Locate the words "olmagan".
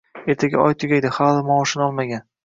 1.89-2.25